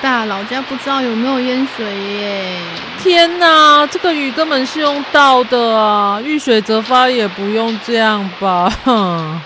[0.00, 2.58] 大，老家不知道有没有淹水耶！
[3.02, 6.20] 天哪，这个雨根本是用倒的啊！
[6.22, 8.72] 遇水则发也不用这样吧？
[8.84, 9.40] 哼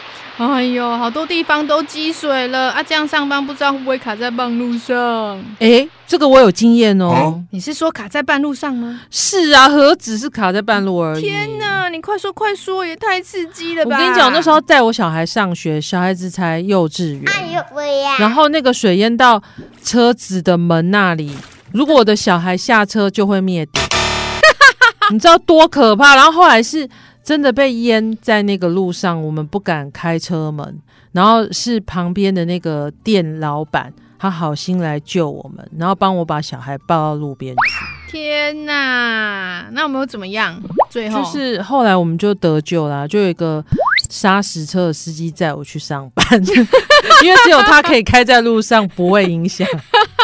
[0.49, 0.55] 哼！
[0.55, 2.83] 哎呦，好多地方都积水了啊！
[2.83, 5.43] 这样上班不知道会不会卡在半路上？
[5.59, 7.43] 哎，这个我有经验哦。
[7.51, 9.01] 你是说卡在半路上吗？
[9.11, 11.23] 是啊，何止是卡在半路而已！
[11.23, 13.97] 天哪，你快说快说，也太刺激了吧！
[13.97, 17.25] 我跟你讲，那时候带我小孩上学，小孩子才幼稚园。
[17.27, 18.17] 哎呦喂呀！
[18.19, 19.43] 然后那个水淹到
[19.83, 21.37] 车子的门那里，
[21.73, 23.83] 如果我的小孩下车就会灭顶，
[25.11, 26.15] 你知道多可怕？
[26.15, 26.89] 然后后来是。
[27.23, 30.79] 真的被淹在那个路上，我们不敢开车门。
[31.13, 38.17] 然后是旁边的那个店老板，他好心来救我们，然后帮我把小孩抱到路边去。
[38.19, 40.59] 天哪，那我们又怎么样？
[40.91, 43.63] 最后就是后来我们就得救啦，就有一个
[44.11, 46.25] 砂石车的司机载我去上班，
[47.23, 49.67] 因为只有他可以开在路上，不会影响。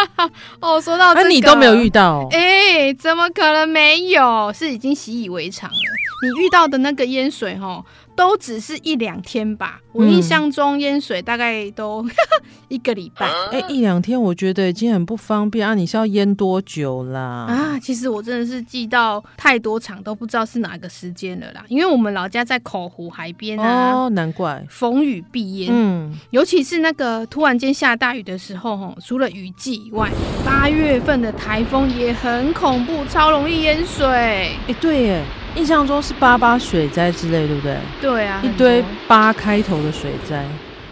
[0.61, 2.27] 哦，说到这你都没有遇到？
[2.31, 4.53] 哎，怎么可能没有？
[4.53, 5.77] 是已经习以为常了。
[6.23, 7.83] 你遇到的那个淹水，齁，
[8.19, 9.81] 都只是一两天吧？
[9.93, 12.05] 我印象中淹水大概都
[12.67, 13.27] 一个礼拜。
[13.53, 15.73] 哎、欸，一两天我觉得已经很不方便啊！
[15.77, 17.47] 你是要淹多久啦？
[17.49, 21.63] 啊，其实我真的是记到太多场都不知道是哪个时间了啦。
[21.69, 25.69] 因为我们老家在口湖海边啊，哦，难怪逢雨必淹。
[25.73, 30.11] 嗯，尤其是那个突然间下大雨的时候，吼，除了雨季以外，
[30.45, 34.05] 八月份的台风也很恐怖，超容易淹水。
[34.09, 35.23] 哎、欸，对耶。
[35.59, 37.77] 印象中是八八水灾之类，对不对？
[38.01, 40.47] 对啊，一堆八开头的水灾。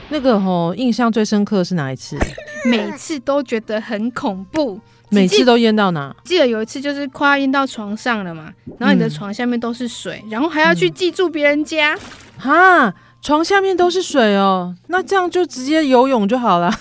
[0.08, 2.18] 那个吼，印象最深刻的是哪一次？
[2.68, 6.14] 每次都觉得很恐怖，每次都淹到哪？
[6.24, 11.96] 记得有一次就是快要淹到床上了嘛，然后你的床下面都是水，嗯、然后还要去记住别人家。
[12.36, 12.92] 哈，
[13.26, 16.72] 床下面都是水哦，那这样就直接游泳就好了。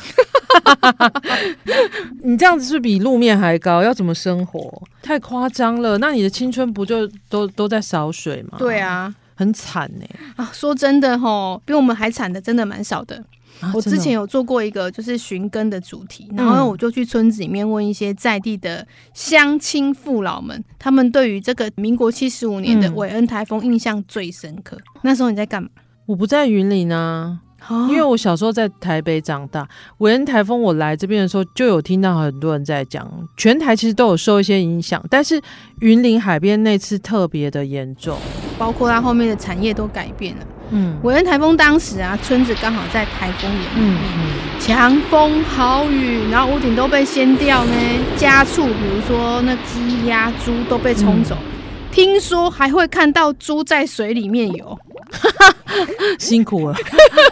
[2.22, 4.84] 你这样子是比路面还高，要怎么生活？
[5.02, 5.98] 太夸张了！
[5.98, 8.60] 那你的青春不就都都在扫水吗？
[8.60, 10.06] 对啊，很惨呢。
[10.36, 13.24] 啊，说真的吼，比我们还惨的真的蛮少的。
[13.60, 18.86] 啊、我之前有做过一个就是寻根的主题，然后我就去村子里面问一些在地的
[19.16, 24.76] 乡亲父老们，他们对于这个民国七十五年的韦恩台风印象最深刻。
[24.76, 25.70] 嗯、那时候你在干嘛？
[26.06, 27.40] 我不在云林啊。
[27.90, 29.68] 因为我小时候在台北长大，
[29.98, 35.42] 韦恩台风我来这边的时候就有听到很多人在讲，全台其实都有受一些影响，但是
[35.80, 38.16] 云林海边那次特别的严重，
[38.56, 40.46] 包括它后面的产业都改变了。
[40.70, 44.00] 嗯，韦恩台风当时啊，村子刚好在台风眼里面，
[44.60, 47.74] 强风豪雨，然后屋顶都被掀掉呢，
[48.16, 51.46] 家畜比如说那鸡鸭猪都被冲走，嗯、
[51.92, 54.78] 听说还会看到猪在水里面游。
[56.20, 56.76] 辛苦了，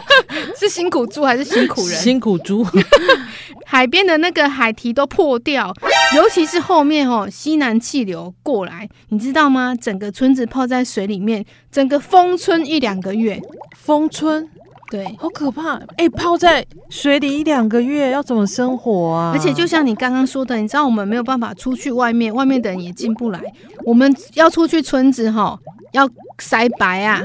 [0.58, 1.96] 是辛苦猪还是辛苦人？
[1.98, 2.66] 辛苦猪。
[3.66, 5.74] 海边的那个海堤都破掉，
[6.14, 9.74] 尤其是后面哦，西南气流过来，你知道吗？
[9.74, 13.40] 整个村子泡在水里面，整个封村一两个月。
[13.76, 14.48] 封村？
[14.90, 15.76] 对，好可怕！
[15.96, 19.32] 哎、欸，泡在水里一两个月，要怎么生活啊？
[19.34, 23.40] 而且就像你刚刚说的，你知道我们没有办法出去外面，外面的人也进不来。
[23.84, 25.58] 我们要出去村子哈，
[25.92, 26.08] 要
[26.38, 27.20] 塞白啊。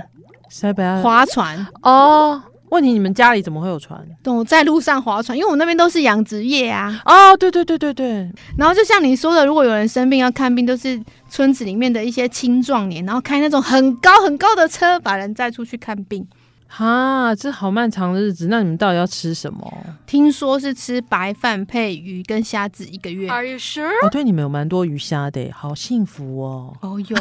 [0.50, 2.42] 塞北啊，划船哦。
[2.70, 4.00] 问题你们家里怎么会有船？
[4.26, 7.02] 我在路上划船，因为我那边都是养殖业啊。
[7.04, 8.32] 哦，对对对对对。
[8.60, 16.28] 然后就像你说的，如果有人生病要看病，都是村子里面的一些青壮年，然后开那种很高很高的车，把人载出去看病。
[16.72, 19.68] 哈，这好漫长的日子，那你们到底要吃什么？
[20.06, 23.28] 听说是吃白饭配鱼跟虾子一个月。
[23.28, 23.88] Are you sure？
[24.06, 26.74] 哦，对，你们有蛮多鱼虾的，好幸福哦。
[26.82, 27.18] 哦哟，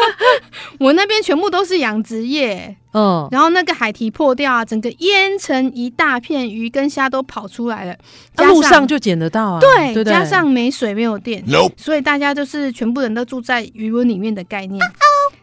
[0.78, 7.92] 我那边全部都是养殖业，嗯，然后那个海堤破掉啊，整个淹成一大片，鱼跟虾都跑出来了。
[8.36, 9.60] 啊、路上就捡得到啊。
[9.60, 11.42] 对，对对加上没水没有电
[11.76, 14.78] 所以大家就是全部人都住在鱼塭里面的概念。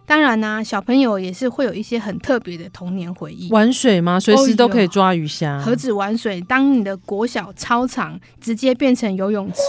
[0.09, 3.47] 当然呢、啊，小朋友也是会有一些很特别的童年回忆。
[3.51, 4.19] 玩水吗？
[4.19, 5.59] 随时都可以抓鱼虾。
[5.59, 6.41] 何止玩水？
[6.41, 9.59] 当你的国小操场直接变成游泳池，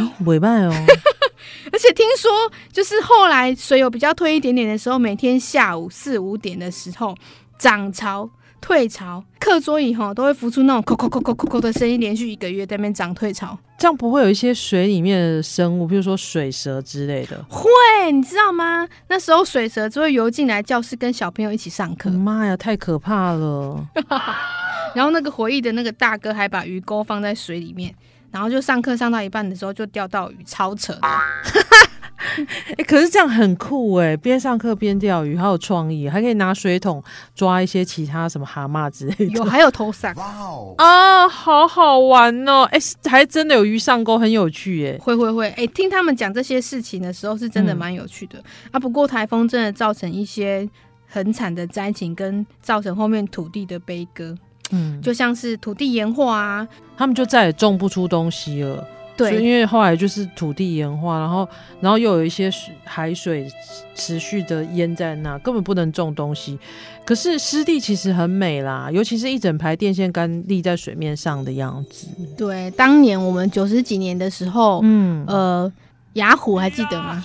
[0.00, 0.72] 哇，尾巴哦！
[1.70, 2.30] 而且听说，
[2.72, 7.14] 就是后来水有比较退一点点的时候，每天下午四五点的时候，
[7.58, 8.30] 涨潮。
[8.60, 17.44] 退潮，课桌椅哈都会浮出那种“扣扣扣扣扣扣”的声音，连续一个月在那边涨退潮，这样不会有一些水里面的生物，比如说水蛇之类的？
[17.48, 17.70] 会，
[18.12, 18.86] 你知道吗？
[19.08, 22.10] 那时候水蛇就会游进来教室，跟小朋友一起上课。
[22.10, 23.86] 妈呀，太可怕了！
[24.94, 27.94] 然后那个回忆的那个大哥还把鱼钩放在水里面，
[28.30, 31.00] 然后就上课上到一半的时候就钓到鱼，超扯的。
[31.00, 37.02] 哎、欸，可是这样很酷哎，边上课边钓鱼，好有创意，还可以拿水桶
[37.34, 39.24] 抓一些其他什么蛤蟆之类的。
[39.26, 40.14] 有，还有投伞。
[40.16, 40.74] 哇哦！
[40.78, 42.64] 啊，好好玩哦！
[42.72, 44.98] 哎、欸，还真的有鱼上钩，很有趣耶。
[45.00, 48.80] 会会会，哎、欸，听他们讲这些事情的时候，是真的蛮有趣的、嗯、啊。
[48.80, 50.68] 不过台风真的造成一些
[51.06, 54.34] 很惨的灾情，跟造成后面土地的悲歌。
[54.70, 58.86] 嗯，就像是土地盐化啊，他们就再也种不出东西了。
[59.16, 61.48] 对，因为后来就是土地盐化，然后，
[61.80, 63.50] 然后又有一些水海水
[63.92, 66.56] 持续的淹在那，根本不能种东西。
[67.04, 72.06] 可是湿地其实很美啦，尤其是一整排电线杆立在水面上的样子。
[72.36, 75.72] 对，当年我们九十几年的时候，嗯，呃，
[76.12, 77.20] 雅虎还记得吗？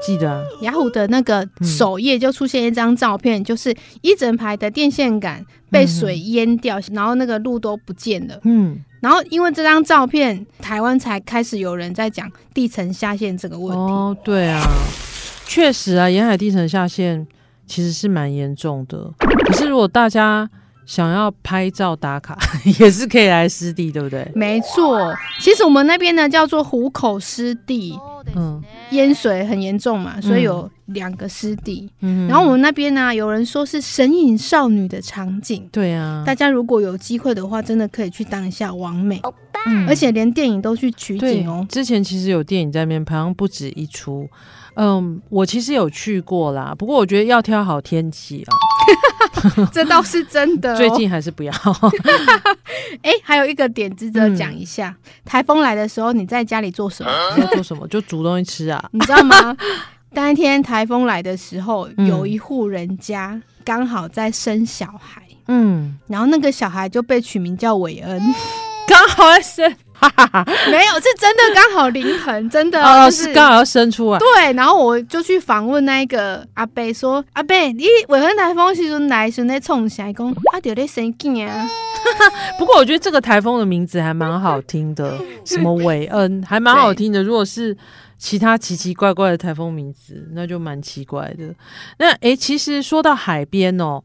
[0.00, 8.38] 记得啊，雅虎的那个首页就出现一张照片，嗯，就是一整排的电线杆被水淹掉，嗯，然后那个路都不见了。
[8.44, 8.78] 嗯。
[9.00, 13.80] 然后，因为这张照片，台湾才开始有人在讲地层下陷这个问题。
[13.80, 14.60] 哦，对啊，
[15.46, 17.24] 确实啊，沿海地层下陷
[17.64, 19.08] 其实是蛮严重的。
[19.18, 20.50] 可是，如果大家
[20.88, 22.34] 想要拍照打卡，
[22.80, 24.26] 也是可以来湿地，对不对？
[24.34, 27.94] 没错，其实我们那边呢叫做湖口湿地。
[28.34, 31.88] 嗯，淹水很严重嘛，所以有两个湿地。
[32.00, 35.66] 嗯，然后我们那边呢，有人说是神隐少女的场景。
[35.70, 39.20] 对啊，大家如果有机会的话，真的可以去当一下王美。
[39.66, 41.66] 嗯，而且连电影都去取景哦。
[41.68, 44.28] 之前其实有电影在那边拍，好像不止一出。
[44.74, 48.52] 嗯，我其实有去过啦，不过我觉得要挑好天气啊。
[49.72, 51.52] 这倒是真的，哦，最近还是不要。
[53.02, 57.10] 哎、欸，还有一个点值得讲一下，嗯、台风来的时候，你在家里做什么？
[57.36, 57.86] 你在做什么？
[57.88, 58.82] 就煮东西吃啊？
[58.92, 59.56] 你知道吗？
[60.14, 68.20] 当天台风来的时候，嗯、有一户人家刚好在生小孩，嗯，然后那个小孩就被取名叫韦恩，
[68.88, 69.76] 刚好在生。
[70.00, 74.18] 哈哈哈，没有，是真的刚好临盆，真的 哦，是刚好要生出来。
[74.18, 80.12] 对，然后我就去访问那个阿伯，说：“阿伯，你韦恩台风时阵来时在冲啥？
[80.12, 81.68] 讲啊，就在生囝啊。”
[82.58, 87.22] 不过我觉得这个台风的名字还蛮好听的，什么韦恩，还蛮好听的。
[87.22, 87.76] 如果是
[88.16, 91.52] 其他奇奇怪怪的台风名字，那就蛮奇怪的。
[91.98, 94.02] 那哎，其实说到海边哦。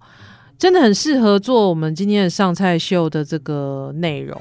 [0.57, 4.39] 真的很适合做我们今天的上菜秀的这个内容。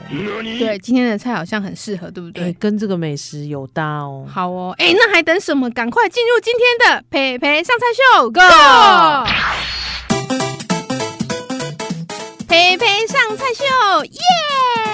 [0.59, 2.53] 对，今天的菜好像很适合，对不对？
[2.61, 4.25] 跟这个美食有搭哦。
[4.29, 5.69] 好哦，哎，那还等什么？
[5.71, 6.63] 赶快进入今天
[6.95, 7.85] 的培培上菜
[8.21, 8.41] 秀，Go！
[12.47, 14.92] 培培上菜秀，耶、yeah!！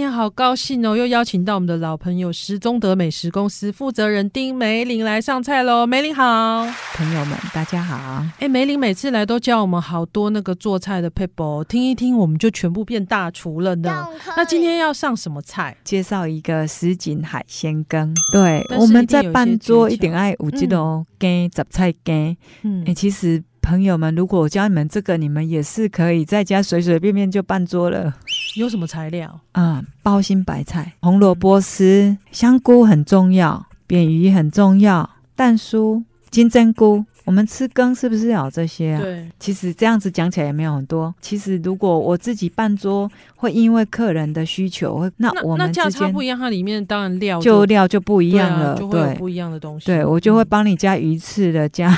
[0.00, 5.86] 天好高兴哦，又邀请到我们的老朋友石中德美食公司负责人丁梅玲来上菜喽。
[5.86, 8.24] 梅玲好，朋友们大家好。
[8.38, 14.06] 哎，梅玲每次来都教我们好多那个做菜的 people，，听一听我们就全部变大厨了呢。
[14.38, 15.76] 那今天要上什么菜？
[15.84, 18.14] 介绍一个什锦海鲜羹。
[18.32, 22.34] 对，我们在办桌一点爱有这种羹杂菜羹。
[22.62, 23.44] 嗯，哎，其实。
[23.70, 28.12] 朋友们，如果我教你们这个，你们也是可以在家随随便便就办桌了。
[28.56, 29.40] 有什么材料？
[29.52, 37.04] 嗯，包心白菜、红萝卜丝、香菇很重要，扁鱼很重要，蛋酥、金针菇。
[37.24, 39.00] 我们吃羹是不是要有这些啊？
[39.00, 39.28] 对。
[39.38, 41.14] 其实这样子讲起来也没有很多。
[41.20, 49.86] 其实如果我自己办桌，会因为客人的需求，那我们之间那价差不一样，它里面当然料就，就料就不一样了，对，啊、就会有不一样的东西。
[49.86, 51.96] 对，我就会帮你加鱼翅的加。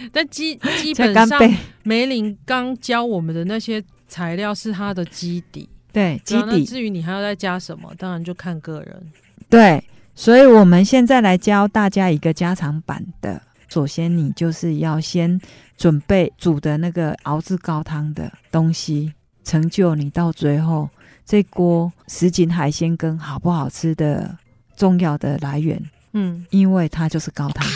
[0.12, 1.40] 但基基本上，
[1.82, 6.64] 梅林刚教我们的那些材料是它的基底， 对基底。
[6.64, 9.02] 至于你还要再加什么，当然就看个人。
[9.48, 9.82] 对，
[10.14, 13.40] 所以我们现在来教大家一个加长版的。
[13.68, 15.38] 首先，你就是要先
[15.76, 19.12] 准备煮的那个熬制高汤的东西，
[19.44, 20.88] 成就你到最后
[21.26, 24.34] 这锅什锦海鲜羹好不好吃的
[24.74, 25.78] 重要的来源。
[26.14, 27.70] 嗯，因为它就是高汤哦。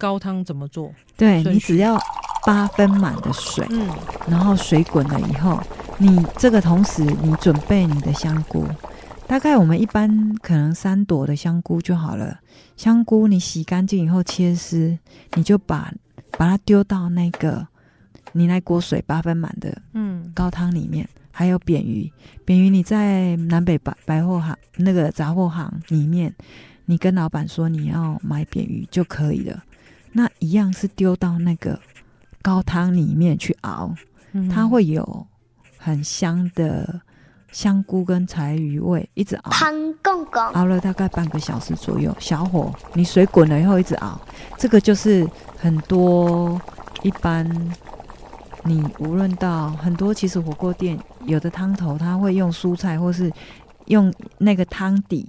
[0.00, 0.90] 高汤怎么做？
[1.14, 1.98] 对，你只要
[2.46, 3.86] 八分满的水，嗯，
[4.26, 5.62] 然后水滚了以后，
[5.98, 8.66] 你这个同时你准备你的香菇，
[9.26, 12.40] 大概我们一般可能三朵的香菇就好了。
[12.78, 14.98] 香菇你洗干净以后切丝，
[15.34, 15.92] 你就把
[16.38, 17.68] 把它丢到那个
[18.32, 21.04] 你那锅水八分满的嗯高汤里面。
[21.04, 22.10] 嗯、还有扁鱼，
[22.46, 26.34] 扁鱼你在南北百百货行那个杂货行里面，
[26.86, 29.62] 你跟老板说你要买扁鱼就可以了。
[30.12, 31.80] 那一样是丢到那个
[32.42, 33.94] 高汤里面去熬，
[34.32, 35.26] 嗯、它会有
[35.76, 37.00] 很香的。
[37.52, 39.50] 香菇跟柴鱼味一直熬，
[40.52, 44.20] 熬了大概半个小时左右，小火，你水滚了以后一直熬。
[44.56, 46.62] 这个就是很多
[47.02, 47.44] 一般，
[48.62, 53.28] 你无论到很多，其实火锅店有的汤头，他会用蔬菜或是
[53.86, 55.28] 用那个汤底。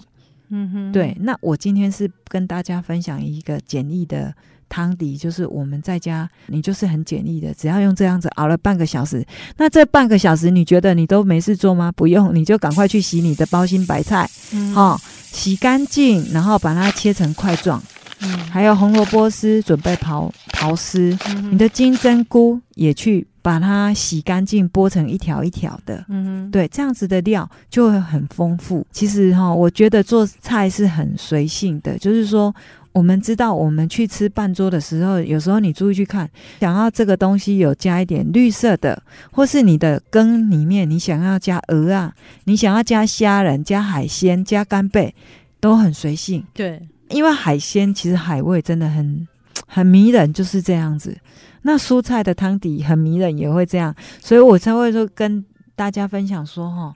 [0.50, 1.18] 嗯哼，对。
[1.22, 4.32] 那我今天是跟大家分享一个简易的。
[4.72, 9.24] 汤底就是我们在家，你就是很简易的，只要用这样子熬了半个小时。
[9.58, 11.92] 那这半个小时你觉得你都没事做吗？
[11.92, 14.98] 不用，你就赶快去洗你的包心白菜，嗯、哦，
[15.30, 17.84] 洗干净，然后把它切成块状。
[18.22, 26.06] 嗯，还有红萝卜丝准备刨刨丝，嗯、你的金针菇也去把它洗干净，剥成一条一条的。
[26.08, 28.86] 嗯哼，对，这样子的料就会很丰富。
[28.94, 32.56] 其实哈、哦，我觉得做菜是很随性的，就是说。
[32.94, 36.30] 我们知道，我们去吃半桌的时候，有时候你注意去看，
[36.60, 45.16] 想要这个东西有加一点绿色的，或是你的羹里面你想要加鹅啊，你想要加虾仁、加海鲜、加干贝，
[45.60, 46.46] 都很随性。
[46.54, 49.28] 对，因为海鲜其实海味真的很
[49.66, 51.18] 很迷人，就是这样子。
[51.62, 55.46] 那蔬菜的汤底很迷人，也会这样，所以我才会说跟
[55.76, 56.94] 大家分享说，哈。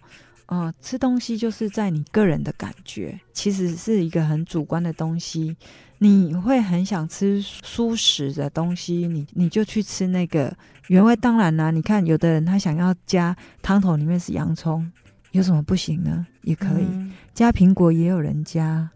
[0.47, 5.57] 哦，吃东西就是在你个人的感觉，其实是一个很主观的东西。
[5.99, 10.55] 你会很想吃素食的东西，你你就去吃那个
[10.87, 11.15] 原味。
[11.15, 14.91] 当然啦，你看有的人他想要加汤头里面是洋葱，
[15.31, 16.25] 有什么不行呢？
[16.41, 18.89] 也可以、嗯、加苹果，也有人加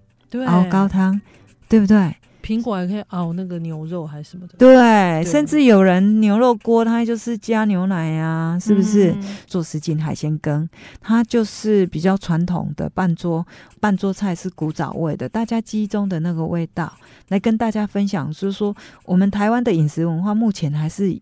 [0.45, 1.19] 熬高汤，
[1.67, 2.15] 对不对？
[2.43, 9.12] 苹果还可以熬那个牛肉还是什么的，对，对甚至有人牛肉锅，它就是加牛奶呀、啊，是不是？
[9.12, 10.67] 嗯、做什锦海鲜羹，
[11.01, 13.46] 它就是比较传统的半桌
[13.79, 16.91] 半桌菜，是古早味的，大家记忆中的那个味道，
[17.27, 21.19] 来跟大家分享，就是说我们台湾的饮食文化目前还是。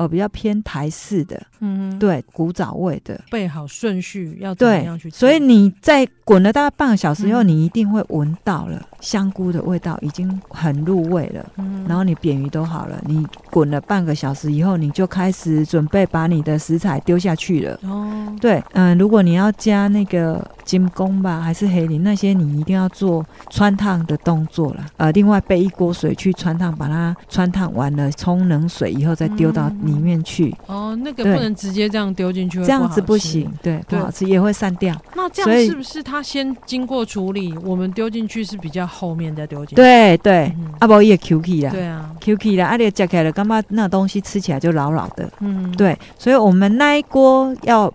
[0.00, 5.10] 呃，比较偏台式的，嗯哼，对，古早味的，备好顺序要怎么样去？
[5.10, 11.44] 所以你在滚了大概半个小时以后，嗯、你一定会闻到了香菇的味道，已经很入味了。
[11.58, 17.78] 嗯，然后你扁鱼都好了，你滚了半个小时以后，你就开始准备把你的食材丢下去了。
[17.82, 24.86] 哦，对，嗯、呃，如果你要加那个金工吧，还是黑鳞那些，你一定要做穿烫的动作了。
[24.96, 29.70] 呃，另外备一锅水去穿烫，把它穿烫完了，冲冷水以后再丢到。
[29.90, 34.94] 里面去哦，那个不能直接这样丢进去，这样子不行，对，不好吃也会散掉。
[35.14, 39.74] 那这样是不是它先经过处理，我们丢进去是比较后面再丢进去？
[39.74, 45.28] 对对，阿宝也 Q K 了，对啊，Q K 了，阿你夹起来了，干嘛那东西吃起来就老老的？
[45.40, 47.92] 嗯，对，所以我们那一锅要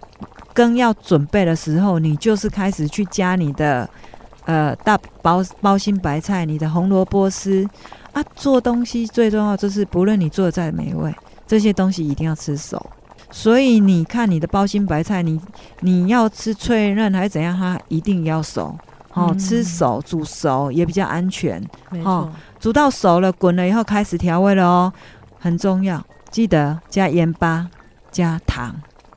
[0.53, 3.89] 羹要准备的时候，你就是开始去加你的
[4.45, 7.67] 呃大包包心白菜，你的红萝卜丝
[8.13, 8.23] 啊。
[8.35, 11.13] 做东西最重要就是，不论你做的再美味。
[11.47, 12.83] 这些东西一定要吃熟，
[13.29, 15.39] 所以你看你的包心白菜，你
[15.81, 17.55] 你要吃脆嫩还是怎样？
[17.57, 18.75] 它一定要熟，
[19.13, 21.63] 哦，嗯、吃熟煮熟也比较安全。
[22.03, 24.93] 哦，煮到熟了，滚了以后开始调味了哦，
[25.39, 27.69] 很重要，记得加盐巴、
[28.11, 28.75] 加糖。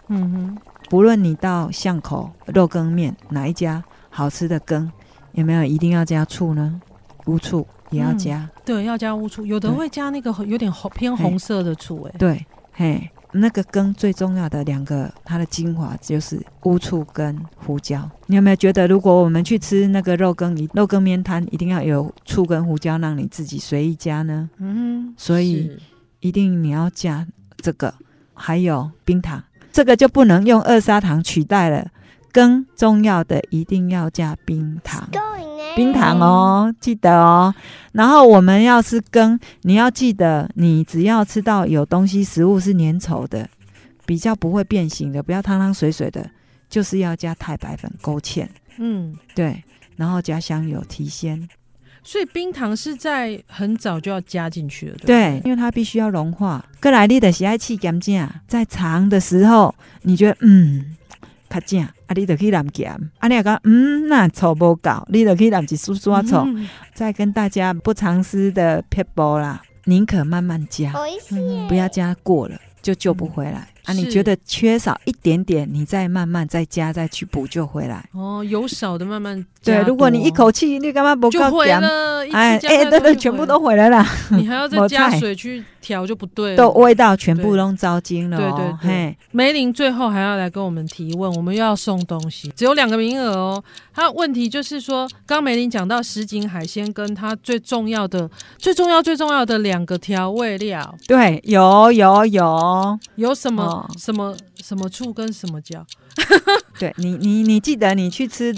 [0.08, 0.58] 嗯哼，
[0.90, 4.90] 不论你到巷口肉羹面哪一家好吃的羹，
[5.32, 6.80] 有没有一定要加醋呢？
[7.26, 7.66] 无醋。
[7.90, 18.08] 也要加、嗯，对，要加乌醋，有的会加那个有点红偏红色的醋，哎，对，嘿，那个羹最重要的两个，它的精华就是乌醋跟胡椒。
[18.26, 24.48] 你有没有觉得，如果我们去吃那个肉羹，肉羹面摊一定要有醋跟胡椒，让你自己随意加呢？
[24.58, 25.78] 嗯，所以
[26.20, 27.26] 一定你要加
[27.58, 27.92] 这个，
[28.34, 29.42] 还有冰糖，
[29.72, 31.88] 这个就不能用二砂糖取代了。
[32.30, 35.08] 羹重要的一定要加冰糖。
[35.78, 37.54] 冰糖哦，记得哦。
[37.92, 43.48] 然后我们要是跟，你要记得，你只要吃到有东西，食物是粘稠的，
[44.04, 46.28] 比较不会变形的，不要汤汤水水的，
[46.68, 48.48] 就是要加太白粉勾芡。
[48.78, 49.62] 嗯，对。
[49.96, 51.48] 然后加香油提鲜。
[52.02, 56.64] 所以冰糖是在很早就要加进去了，对，对，因为它必须要融化。
[56.80, 60.96] 格莱利的喜爱吃咸酱，在长的时候，你觉得嗯。
[61.58, 66.36] 较正啊，你就去淋咸，啊，你也讲嗯，那错无够，你就去淋一丝丝醋。
[66.36, 70.92] 嗯、再跟大家不藏私的撇步啦，宁可慢慢加，
[71.30, 73.68] 嗯、不要加过了就救不回来。
[73.86, 78.04] 嗯、啊，你觉得缺少一点点，你再慢慢再加再去补救回来。
[78.12, 81.80] 哦，有少的慢慢对，如果你一口气你干嘛不够点？
[81.80, 84.04] 哎哎，对对，全部都回来了。
[84.30, 88.36] 你还要再 加水去调就不对了，都味道全部都糟精了。
[88.36, 93.62] 对对对，梅林最后还要来跟我们提问，我们又要送东西，只有两个名额哦。
[93.94, 105.84] 他问题就是说，刚梅林讲到什锦海鲜跟它最重要的、最重要、最重要的两个调味料，对，有有有，有什么、哦、什么什么醋跟什么椒？
[106.78, 108.54] 对你你你记得你去吃。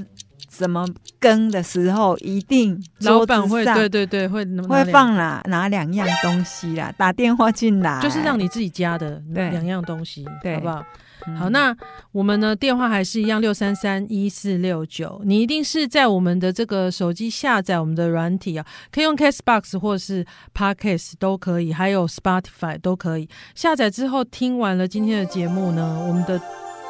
[0.50, 0.84] 怎么
[1.20, 6.92] 羹的时候，一定老板会对对对会会放哪哪两样东西啦？
[6.98, 10.84] 打电话进来，就是让你自己加的两样东西，对，好不好？
[11.26, 11.76] 嗯、好，那
[12.12, 12.56] 我们呢？
[12.56, 15.20] 电话还是一样，六三三一四六九。
[15.24, 23.28] 你一定是在我们的这个手机下载我们的软体啊，可以用 Castbox 或是 Podcast 都可以，还有 Spotify 都可以。
[23.54, 26.40] 下载之后听完了今天的节目呢，我们的。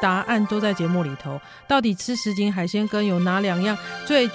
[0.00, 1.40] 答案都在节目里头。
[1.68, 3.76] 到底吃十斤海鲜羹有哪两样
[4.06, 4.28] 最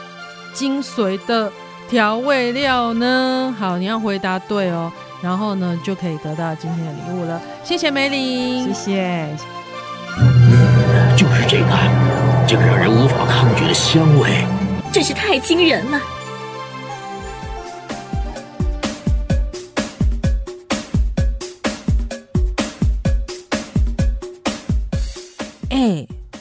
[0.53, 1.51] 精髓的
[1.89, 3.53] 调味料呢？
[3.59, 4.91] 好，你要回答对哦，
[5.21, 7.41] 然后呢就可以得到今天的礼物了。
[7.63, 9.27] 谢谢梅林，谢谢。
[10.17, 11.67] 嗯，就是这个，
[12.47, 14.45] 这个让人无法抗拒的香味，
[14.91, 15.99] 真是太惊人了。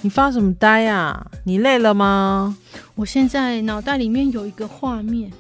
[0.05, 1.19] 你发什么呆呀？
[1.45, 2.55] 你累了吗？
[2.95, 5.33] 我现在脑袋里面有一个画面，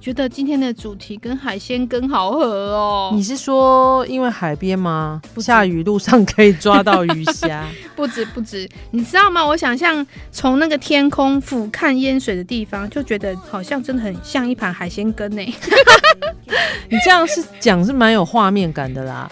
[0.00, 3.12] 觉得今天的主题跟海鲜羹好合哦。
[3.14, 5.22] 你是说因为海边吗？
[5.36, 7.64] 下雨路上可以抓到鱼虾？
[7.94, 9.46] 不止不止，你知道吗？
[9.46, 15.42] 我想象从那个天空俯瞰淹水的地方，就觉得好像真的很像一盘海鲜羹呢。
[16.90, 19.30] 你这样是讲是蛮有画面感的啦。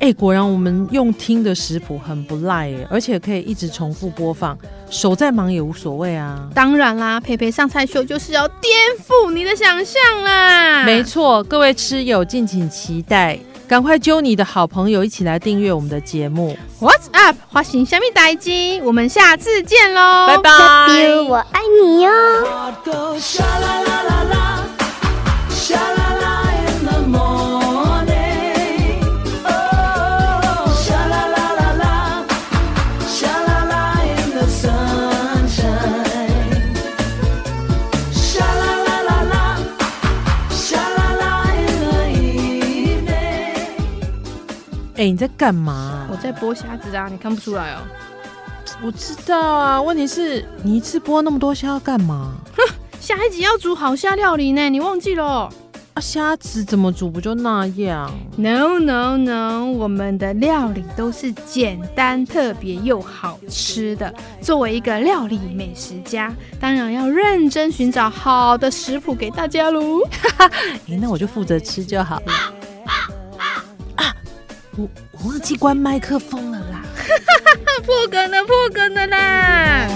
[0.00, 4.56] 哎、欸，果然我们用听的食谱很不赖哎，而且可以一直重复播放，
[4.88, 6.48] 手再忙也无所谓啊。
[6.54, 10.84] 当然啦，佩佩上菜秀就是要颠覆你的想象啦。
[10.84, 13.36] 没错，各位吃友敬请期待，
[13.66, 16.56] 赶快揪你的好朋友一起来订阅我们的节目。
[16.80, 17.36] What's up？
[17.48, 20.50] 花型虾米代机，我们下次见喽，拜拜。
[21.28, 22.10] 我爱你哟。
[44.98, 46.08] 哎、欸，你在干嘛？
[46.10, 47.78] 我在剥虾子啊，你看不出来哦。
[48.82, 52.32] 我知道啊，问题是你一次剥那么多虾要干嘛？
[52.56, 55.48] 哼，下一集要煮好虾料理呢，你忘记了？
[55.94, 64.12] 啊，虾子怎么煮不就那样？No No No，我们的料理都是简单、特别又好吃的。
[64.40, 70.00] 作为一个料理美食家，当然要认真寻找好的食谱给大家喽。
[70.10, 70.50] 哈哈，
[70.90, 72.32] 哎，那我就负责吃就好了。
[74.78, 74.88] 我
[75.28, 76.82] 忘记关麦克风了啦！
[77.84, 79.88] 破梗了，破梗了啦！